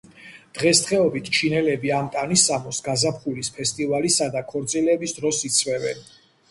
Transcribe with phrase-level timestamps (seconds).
[0.59, 6.07] დღესდღეობით ჩინელები ამ ტანისამოსს გაზაფხულის ფესტივალისა და ქორწილების დროს იცმევენ.